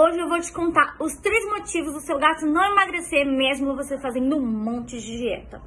Hoje 0.00 0.20
eu 0.20 0.28
vou 0.28 0.38
te 0.38 0.52
contar 0.52 0.94
os 1.00 1.16
três 1.16 1.44
motivos 1.46 1.92
do 1.92 2.00
seu 2.00 2.16
gato 2.20 2.46
não 2.46 2.62
emagrecer 2.62 3.26
mesmo 3.26 3.74
você 3.74 3.98
fazendo 3.98 4.36
um 4.36 4.46
monte 4.46 4.96
de 5.00 5.16
dieta. 5.16 5.60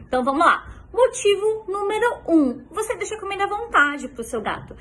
Então 0.00 0.24
vamos 0.24 0.42
lá. 0.42 0.66
Motivo 0.90 1.66
número 1.68 2.22
um: 2.26 2.64
você 2.70 2.96
deixa 2.96 3.16
a 3.16 3.20
comida 3.20 3.44
à 3.44 3.46
vontade 3.46 4.08
pro 4.08 4.24
seu 4.24 4.40
gato. 4.40 4.74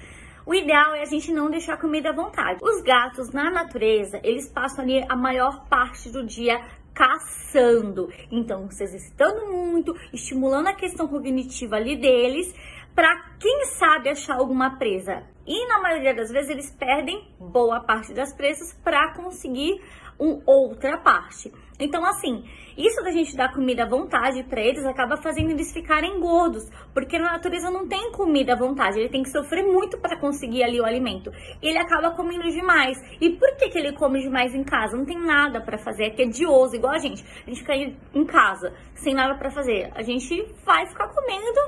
O 0.45 0.55
ideal 0.55 0.95
é 0.95 1.01
a 1.01 1.05
gente 1.05 1.29
não 1.33 1.49
deixar 1.49 1.73
a 1.73 1.77
comida 1.77 2.11
à 2.11 2.13
vontade. 2.13 2.59
Os 2.63 2.81
gatos 2.83 3.33
na 3.33 3.51
natureza, 3.51 4.21
eles 4.23 4.47
passam 4.47 4.85
ali 4.85 5.05
a 5.09 5.15
maior 5.15 5.67
parte 5.67 6.09
do 6.09 6.25
dia 6.25 6.57
caçando. 6.93 8.09
Então, 8.31 8.69
se 8.69 8.83
exercitando 8.83 9.51
muito, 9.51 9.93
estimulando 10.13 10.67
a 10.67 10.73
questão 10.73 11.07
cognitiva 11.07 11.75
ali 11.75 11.95
deles, 11.95 12.53
para 12.95 13.35
quem 13.39 13.65
sabe 13.77 14.09
achar 14.09 14.35
alguma 14.35 14.77
presa. 14.77 15.23
E 15.45 15.67
na 15.67 15.79
maioria 15.81 16.13
das 16.13 16.31
vezes 16.31 16.49
eles 16.49 16.75
perdem 16.75 17.27
boa 17.39 17.79
parte 17.81 18.13
das 18.13 18.33
presas 18.33 18.73
para 18.83 19.13
conseguir 19.13 19.81
um, 20.19 20.39
outra 20.45 20.97
parte. 20.99 21.51
Então, 21.79 22.05
assim, 22.05 22.43
isso 22.77 23.03
da 23.03 23.09
gente 23.09 23.35
dar 23.35 23.51
comida 23.51 23.83
à 23.83 23.89
vontade 23.89 24.43
para 24.43 24.61
eles 24.61 24.85
acaba 24.85 25.17
fazendo 25.17 25.49
eles 25.49 25.73
ficarem 25.73 26.19
gordos, 26.19 26.69
porque 26.93 27.17
na 27.17 27.31
natureza 27.31 27.71
não 27.71 27.87
tem 27.87 28.11
comida 28.11 28.53
à 28.53 28.55
vontade, 28.55 28.99
ele 28.99 29.09
tem 29.09 29.23
que 29.23 29.31
sofrer 29.31 29.63
muito 29.63 29.97
para 29.97 30.19
conseguir 30.19 30.63
ali 30.63 30.79
o 30.79 30.85
alimento. 30.85 31.31
Ele 31.59 31.79
acaba 31.79 32.11
comendo 32.11 32.47
demais. 32.51 32.97
E 33.19 33.31
por 33.31 33.57
que, 33.57 33.69
que 33.69 33.79
ele 33.79 33.93
come 33.93 34.21
demais 34.21 34.53
em 34.53 34.63
casa? 34.63 34.95
Não 34.95 35.05
tem 35.05 35.17
nada 35.17 35.59
para 35.59 35.79
fazer, 35.79 36.05
é 36.05 36.09
tedioso, 36.11 36.75
igual 36.75 36.93
a 36.93 36.99
gente. 36.99 37.23
A 37.23 37.49
gente 37.49 37.61
fica 37.61 37.73
em 37.75 38.25
casa 38.25 38.73
sem 38.93 39.15
nada 39.15 39.35
para 39.35 39.49
fazer. 39.49 39.91
A 39.95 40.03
gente 40.03 40.45
vai 40.63 40.85
ficar 40.85 41.07
comendo, 41.07 41.61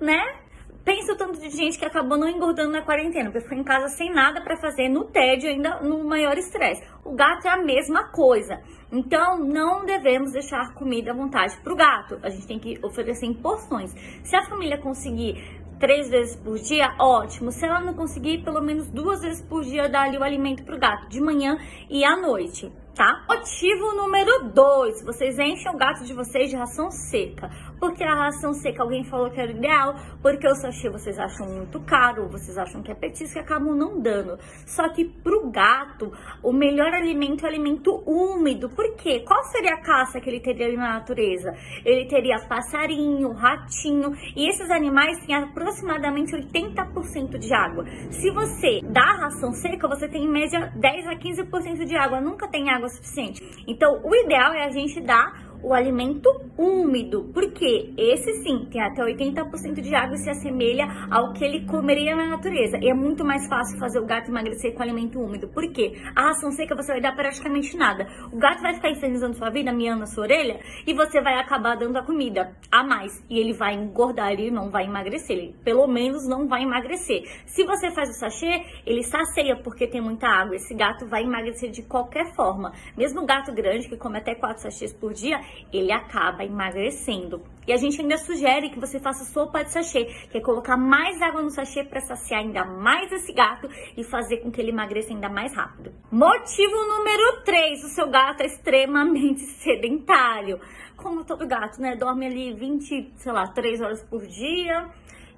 né? 0.00 0.42
Pensa 0.84 1.12
o 1.12 1.16
tanto 1.16 1.38
de 1.38 1.48
gente 1.50 1.78
que 1.78 1.84
acabou 1.84 2.18
não 2.18 2.28
engordando 2.28 2.72
na 2.72 2.82
quarentena, 2.82 3.30
porque 3.30 3.42
ficou 3.44 3.56
em 3.56 3.62
casa 3.62 3.88
sem 3.88 4.12
nada 4.12 4.40
para 4.40 4.56
fazer, 4.56 4.88
no 4.88 5.04
tédio, 5.04 5.48
ainda 5.48 5.80
no 5.80 6.02
maior 6.02 6.36
estresse. 6.36 6.82
O 7.04 7.14
gato 7.14 7.46
é 7.46 7.50
a 7.50 7.56
mesma 7.56 8.08
coisa. 8.08 8.60
Então, 8.90 9.38
não 9.38 9.84
devemos 9.84 10.32
deixar 10.32 10.74
comida 10.74 11.12
à 11.12 11.14
vontade 11.14 11.56
para 11.62 11.72
o 11.72 11.76
gato. 11.76 12.18
A 12.22 12.30
gente 12.30 12.48
tem 12.48 12.58
que 12.58 12.84
oferecer 12.84 13.26
em 13.26 13.34
porções. 13.34 13.92
Se 14.24 14.34
a 14.34 14.42
família 14.42 14.76
conseguir 14.76 15.62
três 15.78 16.10
vezes 16.10 16.34
por 16.36 16.58
dia, 16.58 16.94
ótimo. 16.98 17.52
Se 17.52 17.64
ela 17.64 17.80
não 17.80 17.94
conseguir, 17.94 18.42
pelo 18.42 18.60
menos 18.60 18.88
duas 18.88 19.20
vezes 19.20 19.40
por 19.40 19.62
dia, 19.62 19.88
dar 19.88 20.02
ali 20.02 20.18
o 20.18 20.22
alimento 20.24 20.64
para 20.64 20.76
o 20.76 20.80
gato, 20.80 21.08
de 21.08 21.20
manhã 21.20 21.58
e 21.88 22.04
à 22.04 22.16
noite 22.16 22.72
tá? 22.94 23.24
Motivo 23.28 23.94
número 23.94 24.50
dois, 24.52 25.02
vocês 25.04 25.38
enchem 25.38 25.72
o 25.72 25.76
gato 25.76 26.04
de 26.04 26.12
vocês 26.12 26.50
de 26.50 26.56
ração 26.56 26.90
seca. 26.90 27.50
Porque 27.80 28.04
a 28.04 28.14
ração 28.14 28.52
seca 28.52 28.82
alguém 28.82 29.04
falou 29.04 29.30
que 29.30 29.40
era 29.40 29.50
ideal, 29.50 29.94
porque 30.20 30.46
o 30.46 30.54
sachê 30.54 30.88
vocês 30.90 31.18
acham 31.18 31.46
muito 31.46 31.80
caro, 31.80 32.28
vocês 32.28 32.56
acham 32.56 32.82
que 32.82 32.92
é 32.92 32.94
petisco 32.94 33.38
e 33.38 33.40
acabam 33.40 33.74
não 33.74 34.00
dando. 34.00 34.38
Só 34.66 34.88
que 34.90 35.04
pro 35.04 35.50
gato, 35.50 36.12
o 36.42 36.52
melhor 36.52 36.92
alimento 36.92 37.44
é 37.44 37.48
alimento 37.48 38.02
úmido. 38.06 38.68
Por 38.68 38.94
quê? 38.96 39.24
Qual 39.26 39.42
seria 39.44 39.74
a 39.74 39.82
caça 39.82 40.20
que 40.20 40.28
ele 40.28 40.40
teria 40.40 40.72
na 40.76 40.94
natureza? 40.94 41.54
Ele 41.84 42.06
teria 42.06 42.38
passarinho, 42.46 43.32
ratinho, 43.32 44.12
e 44.36 44.48
esses 44.48 44.70
animais 44.70 45.18
têm 45.26 45.34
aproximadamente 45.34 46.32
80% 46.32 47.38
de 47.38 47.52
água. 47.52 47.84
Se 48.10 48.30
você 48.30 48.80
dá 48.84 49.16
ração 49.22 49.52
seca, 49.52 49.88
você 49.88 50.08
tem 50.08 50.24
em 50.24 50.30
média 50.30 50.72
10 50.76 51.06
a 51.08 51.16
15% 51.16 51.84
de 51.84 51.96
água, 51.96 52.20
nunca 52.20 52.48
tem 52.48 52.70
água 52.70 52.81
suficiente. 52.88 53.40
Então, 53.66 54.00
o 54.04 54.14
ideal 54.14 54.52
é 54.52 54.64
a 54.64 54.70
gente 54.70 55.00
dar 55.00 55.51
o 55.62 55.72
alimento 55.74 56.28
úmido, 56.58 57.30
porque 57.32 57.92
esse 57.96 58.32
sim 58.42 58.66
tem 58.70 58.82
até 58.82 59.02
80% 59.02 59.80
de 59.80 59.94
água 59.94 60.14
e 60.14 60.18
se 60.18 60.30
assemelha 60.30 60.86
ao 61.10 61.32
que 61.32 61.44
ele 61.44 61.66
comeria 61.66 62.14
na 62.14 62.26
natureza. 62.26 62.78
E 62.80 62.88
é 62.88 62.94
muito 62.94 63.24
mais 63.24 63.46
fácil 63.48 63.78
fazer 63.78 63.98
o 64.00 64.06
gato 64.06 64.30
emagrecer 64.30 64.74
com 64.74 64.82
alimento 64.82 65.20
úmido, 65.20 65.48
porque 65.48 65.92
a 66.14 66.28
ração 66.28 66.50
seca 66.50 66.74
você 66.74 66.92
vai 66.92 67.00
dar 67.00 67.14
praticamente 67.14 67.76
nada. 67.76 68.06
O 68.32 68.38
gato 68.38 68.60
vai 68.62 68.74
ficar 68.74 68.90
infernizando 68.90 69.36
sua 69.36 69.50
vida, 69.50 69.72
miando 69.72 70.02
a 70.02 70.06
sua 70.06 70.24
orelha, 70.24 70.60
e 70.86 70.92
você 70.92 71.20
vai 71.20 71.34
acabar 71.34 71.76
dando 71.76 71.96
a 71.96 72.04
comida 72.04 72.52
a 72.70 72.82
mais. 72.82 73.24
E 73.28 73.38
ele 73.38 73.52
vai 73.52 73.74
engordar, 73.74 74.32
ele 74.32 74.50
não 74.50 74.70
vai 74.70 74.84
emagrecer, 74.84 75.36
ele 75.36 75.54
pelo 75.64 75.86
menos 75.86 76.26
não 76.28 76.48
vai 76.48 76.62
emagrecer. 76.62 77.22
Se 77.46 77.64
você 77.64 77.90
faz 77.90 78.10
o 78.10 78.18
sachê, 78.18 78.62
ele 78.86 79.02
sacia 79.02 79.56
porque 79.62 79.86
tem 79.86 80.00
muita 80.00 80.26
água. 80.26 80.56
Esse 80.56 80.74
gato 80.74 81.06
vai 81.06 81.22
emagrecer 81.22 81.70
de 81.70 81.82
qualquer 81.82 82.34
forma. 82.34 82.72
Mesmo 82.96 83.22
o 83.22 83.26
gato 83.26 83.52
grande, 83.52 83.88
que 83.88 83.96
come 83.96 84.18
até 84.18 84.34
4 84.34 84.62
sachês 84.62 84.92
por 84.92 85.12
dia, 85.12 85.40
ele 85.72 85.92
acaba 85.92 86.44
emagrecendo. 86.44 87.42
E 87.66 87.72
a 87.72 87.76
gente 87.76 88.00
ainda 88.00 88.18
sugere 88.18 88.70
que 88.70 88.80
você 88.80 88.98
faça 88.98 89.24
sopa 89.24 89.62
de 89.62 89.72
sachê, 89.72 90.04
que 90.30 90.38
é 90.38 90.40
colocar 90.40 90.76
mais 90.76 91.22
água 91.22 91.42
no 91.42 91.50
sachê 91.50 91.84
para 91.84 92.00
saciar 92.00 92.40
ainda 92.40 92.64
mais 92.64 93.10
esse 93.12 93.32
gato 93.32 93.68
e 93.96 94.02
fazer 94.02 94.38
com 94.38 94.50
que 94.50 94.60
ele 94.60 94.70
emagreça 94.70 95.12
ainda 95.12 95.28
mais 95.28 95.54
rápido. 95.54 95.92
Motivo 96.10 96.74
número 96.74 97.42
3, 97.44 97.84
o 97.84 97.88
seu 97.88 98.10
gato 98.10 98.42
é 98.42 98.46
extremamente 98.46 99.40
sedentário. 99.62 100.60
Como 100.96 101.24
todo 101.24 101.46
gato, 101.46 101.80
né? 101.80 101.96
Dorme 101.96 102.26
ali 102.26 102.52
20, 102.52 103.12
sei 103.16 103.32
lá, 103.32 103.46
3 103.48 103.80
horas 103.80 104.02
por 104.04 104.26
dia. 104.26 104.88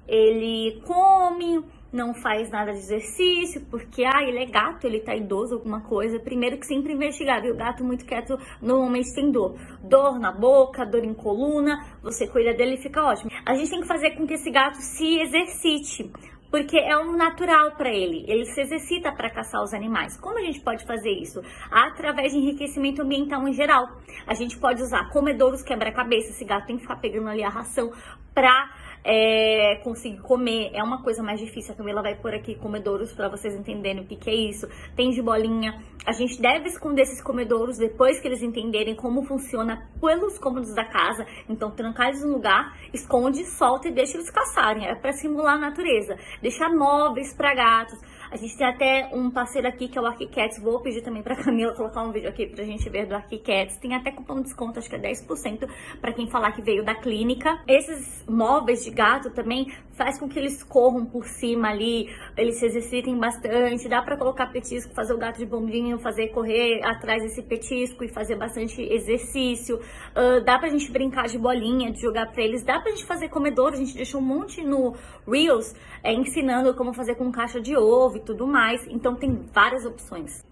Ele 0.07 0.81
come, 0.85 1.63
não 1.91 2.13
faz 2.13 2.49
nada 2.49 2.71
de 2.71 2.79
exercício, 2.79 3.65
porque, 3.69 4.03
ah, 4.03 4.21
ele 4.21 4.39
é 4.39 4.45
gato, 4.45 4.85
ele 4.85 4.99
tá 4.99 5.15
idoso, 5.15 5.55
alguma 5.55 5.81
coisa. 5.81 6.19
Primeiro 6.19 6.57
que 6.57 6.65
sempre 6.65 6.93
investigar, 6.93 7.41
viu? 7.41 7.55
Gato 7.55 7.83
muito 7.83 8.05
quieto 8.05 8.37
normalmente 8.61 9.13
tem 9.13 9.31
dor. 9.31 9.55
Dor 9.81 10.19
na 10.19 10.31
boca, 10.31 10.85
dor 10.85 11.03
em 11.03 11.13
coluna, 11.13 11.85
você 12.01 12.27
cuida 12.27 12.53
dele 12.53 12.75
e 12.75 12.81
fica 12.81 13.03
ótimo. 13.03 13.31
A 13.45 13.53
gente 13.55 13.69
tem 13.69 13.81
que 13.81 13.87
fazer 13.87 14.11
com 14.11 14.27
que 14.27 14.33
esse 14.33 14.51
gato 14.51 14.75
se 14.75 15.19
exercite 15.19 16.11
porque 16.55 16.77
é 16.77 16.97
um 16.97 17.17
natural 17.17 17.75
para 17.75 17.89
ele. 17.89 18.23
Ele 18.29 18.45
se 18.45 18.61
exercita 18.61 19.11
para 19.11 19.29
caçar 19.29 19.61
os 19.61 19.73
animais. 19.73 20.17
Como 20.17 20.37
a 20.37 20.41
gente 20.41 20.61
pode 20.61 20.85
fazer 20.85 21.11
isso? 21.11 21.41
Através 21.69 22.31
de 22.31 22.39
enriquecimento 22.39 23.01
ambiental 23.01 23.45
em 23.45 23.51
geral. 23.51 23.89
A 24.25 24.33
gente 24.33 24.57
pode 24.57 24.81
usar 24.81 25.09
comedouros 25.11 25.61
quebra-cabeça. 25.61 26.29
Esse 26.29 26.45
gato 26.45 26.67
tem 26.67 26.77
que 26.77 26.83
ficar 26.83 26.95
pegando 26.95 27.27
ali 27.27 27.43
a 27.43 27.49
ração 27.49 27.91
para 28.33 28.69
é, 29.05 29.75
conseguir 29.83 30.19
comer. 30.21 30.71
É 30.73 30.83
uma 30.83 31.03
coisa 31.03 31.21
mais 31.21 31.39
difícil. 31.39 31.73
A 31.73 31.77
Camila 31.77 32.01
vai 32.01 32.15
por 32.15 32.33
aqui 32.33 32.55
comedouros 32.55 33.13
para 33.13 33.29
vocês 33.29 33.53
entenderem 33.53 34.01
o 34.01 34.07
que, 34.07 34.15
que 34.15 34.29
é 34.29 34.33
isso. 34.33 34.67
Tem 34.95 35.11
de 35.11 35.21
bolinha. 35.21 35.79
A 36.05 36.11
gente 36.11 36.41
deve 36.41 36.69
esconder 36.69 37.03
esses 37.03 37.21
comedouros 37.21 37.77
depois 37.77 38.19
que 38.19 38.27
eles 38.27 38.41
entenderem 38.41 38.95
como 38.95 39.23
funciona 39.23 39.87
pelos 40.01 40.39
cômodos 40.39 40.73
da 40.73 40.83
casa. 40.83 41.25
Então, 41.47 41.69
trancar 41.69 42.07
eles 42.07 42.23
no 42.23 42.33
lugar, 42.33 42.75
esconde, 42.91 43.45
solta 43.45 43.87
e 43.87 43.91
deixa 43.91 44.17
eles 44.17 44.31
caçarem. 44.31 44.87
É 44.87 44.95
para 44.95 45.13
simular 45.13 45.55
a 45.55 45.59
natureza. 45.59 46.17
Deixar 46.41 46.69
móveis 46.69 47.31
para 47.33 47.53
gatos. 47.53 47.99
A 48.31 48.37
gente 48.37 48.57
tem 48.57 48.67
até 48.67 49.09
um 49.13 49.29
parceiro 49.29 49.67
aqui 49.67 49.87
que 49.87 49.97
é 49.97 50.01
o 50.01 50.05
Arquicats. 50.05 50.59
Vou 50.59 50.79
pedir 50.81 51.01
também 51.01 51.21
pra 51.21 51.35
Camila 51.35 51.73
colocar 51.73 52.01
um 52.01 52.11
vídeo 52.11 52.29
aqui 52.29 52.47
pra 52.47 52.63
gente 52.63 52.89
ver 52.89 53.05
do 53.05 53.15
Arquicats. 53.15 53.77
Tem 53.77 53.95
até 53.95 54.11
cupom 54.11 54.35
de 54.35 54.43
desconto, 54.43 54.79
acho 54.79 54.89
que 54.89 54.95
é 54.95 54.99
10% 54.99 55.67
pra 56.01 56.13
quem 56.13 56.27
falar 56.27 56.51
que 56.51 56.61
veio 56.61 56.83
da 56.83 56.95
clínica. 56.95 57.59
Esses 57.67 58.23
móveis 58.27 58.83
de 58.83 58.91
gato 58.91 59.29
também 59.31 59.71
faz 59.93 60.19
com 60.19 60.27
que 60.27 60.37
eles 60.37 60.63
corram 60.63 61.05
por 61.05 61.25
cima 61.25 61.69
ali, 61.69 62.09
eles 62.37 62.59
se 62.59 62.65
exercitem 62.65 63.17
bastante. 63.17 63.87
Dá 63.87 64.01
pra 64.01 64.17
colocar 64.17 64.47
petisco, 64.47 64.93
fazer 64.93 65.13
o 65.13 65.17
gato 65.17 65.37
de 65.37 65.45
bombinho, 65.45 65.97
fazer 65.99 66.29
correr 66.29 66.81
atrás 66.83 67.23
desse 67.23 67.41
petisco 67.41 68.03
e 68.03 68.09
fazer 68.09 68.35
bastante 68.35 68.81
exercício. 68.81 69.77
Uh, 69.77 70.43
dá 70.43 70.59
pra 70.59 70.69
gente 70.69 70.91
brincar 70.91 71.27
de 71.27 71.37
bolinha, 71.37 71.91
de 71.91 72.01
jogar 72.01 72.31
pra 72.31 72.43
eles. 72.43 72.63
Dá 72.63 72.79
pra 72.79 72.91
gente 72.91 73.05
fazer 73.05 73.29
comedouro, 73.29 73.75
a 73.75 73.77
gente 73.77 73.95
deixou 73.95 74.19
um 74.19 74.25
monte 74.25 74.63
no 74.63 74.95
Reels 75.27 75.73
é, 76.03 76.13
ensinando 76.13 76.73
como 76.73 76.93
fazer 76.93 77.15
com 77.15 77.31
caixa 77.31 77.59
de 77.59 77.75
ovo 77.75 78.14
e 78.15 78.19
tudo 78.19 78.47
mais. 78.47 78.85
Então 78.87 79.15
tem 79.15 79.45
várias 79.53 79.85
opções. 79.85 80.43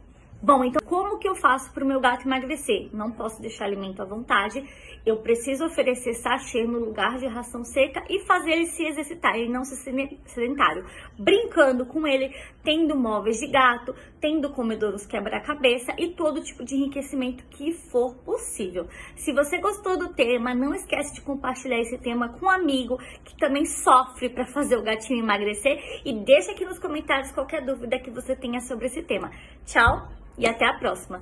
Bom, 0.41 0.63
então 0.63 0.81
como 0.85 1.02
que 1.23 1.29
eu 1.29 1.35
faço 1.35 1.71
para 1.71 1.85
o 1.85 1.87
meu 1.87 2.01
gato 2.01 2.27
emagrecer? 2.27 2.89
Não 2.91 3.09
posso 3.09 3.41
deixar 3.41 3.63
alimento 3.63 4.01
à 4.01 4.05
vontade, 4.05 4.61
eu 5.05 5.21
preciso 5.21 5.65
oferecer 5.65 6.13
sachê 6.15 6.65
no 6.65 6.79
lugar 6.79 7.17
de 7.17 7.25
ração 7.27 7.63
seca 7.63 8.03
e 8.09 8.19
fazer 8.25 8.51
ele 8.51 8.65
se 8.65 8.83
exercitar, 8.85 9.33
ele 9.37 9.49
não 9.49 9.63
ser 9.63 9.77
sedentário. 10.25 10.85
Brincando 11.17 11.85
com 11.85 12.05
ele, 12.05 12.35
tendo 12.61 12.97
móveis 12.97 13.37
de 13.37 13.47
gato, 13.47 13.95
tendo 14.19 14.49
comedouros 14.49 15.05
quebra-cabeça 15.05 15.95
e 15.97 16.09
todo 16.09 16.43
tipo 16.43 16.65
de 16.65 16.75
enriquecimento 16.75 17.45
que 17.45 17.71
for 17.71 18.15
possível. 18.25 18.85
Se 19.15 19.31
você 19.31 19.59
gostou 19.59 19.97
do 19.97 20.13
tema, 20.13 20.53
não 20.53 20.75
esquece 20.75 21.15
de 21.15 21.21
compartilhar 21.21 21.79
esse 21.79 21.97
tema 21.99 22.27
com 22.37 22.47
um 22.47 22.49
amigo 22.49 22.97
que 23.23 23.37
também 23.37 23.65
sofre 23.65 24.27
para 24.27 24.45
fazer 24.45 24.75
o 24.75 24.83
gatinho 24.83 25.23
emagrecer 25.23 26.01
e 26.03 26.11
deixa 26.25 26.51
aqui 26.51 26.65
nos 26.65 26.79
comentários 26.79 27.31
qualquer 27.31 27.65
dúvida 27.65 27.97
que 27.97 28.11
você 28.11 28.35
tenha 28.35 28.59
sobre 28.59 28.87
esse 28.87 29.01
tema. 29.01 29.31
Tchau! 29.65 30.21
e 30.37 30.47
até 30.47 30.65
a 30.65 30.73
próxima! 30.77 31.12